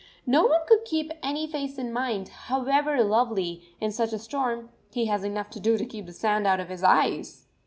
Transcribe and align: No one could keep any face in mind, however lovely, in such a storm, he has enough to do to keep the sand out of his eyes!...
No 0.25 0.47
one 0.47 0.61
could 0.67 0.83
keep 0.83 1.11
any 1.21 1.45
face 1.45 1.77
in 1.77 1.93
mind, 1.93 2.29
however 2.29 3.03
lovely, 3.03 3.61
in 3.79 3.91
such 3.91 4.13
a 4.13 4.17
storm, 4.17 4.69
he 4.91 5.05
has 5.05 5.23
enough 5.23 5.51
to 5.51 5.59
do 5.59 5.77
to 5.77 5.85
keep 5.85 6.07
the 6.07 6.11
sand 6.11 6.47
out 6.47 6.59
of 6.59 6.69
his 6.69 6.83
eyes!... 6.83 7.45